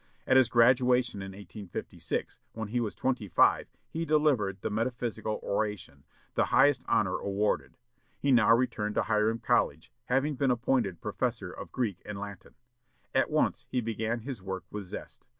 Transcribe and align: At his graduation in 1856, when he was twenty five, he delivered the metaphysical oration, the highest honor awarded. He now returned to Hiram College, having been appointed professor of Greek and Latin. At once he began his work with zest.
At 0.25 0.35
his 0.35 0.49
graduation 0.49 1.21
in 1.21 1.33
1856, 1.33 2.39
when 2.53 2.69
he 2.69 2.79
was 2.79 2.95
twenty 2.95 3.27
five, 3.27 3.67
he 3.87 4.03
delivered 4.03 4.61
the 4.61 4.71
metaphysical 4.71 5.39
oration, 5.43 6.05
the 6.33 6.45
highest 6.45 6.83
honor 6.87 7.19
awarded. 7.19 7.77
He 8.17 8.31
now 8.31 8.51
returned 8.57 8.95
to 8.95 9.03
Hiram 9.03 9.37
College, 9.37 9.91
having 10.05 10.33
been 10.37 10.49
appointed 10.49 11.01
professor 11.01 11.51
of 11.51 11.71
Greek 11.71 12.01
and 12.03 12.17
Latin. 12.17 12.55
At 13.13 13.29
once 13.29 13.67
he 13.69 13.79
began 13.79 14.21
his 14.21 14.41
work 14.41 14.63
with 14.71 14.85
zest. 14.85 15.23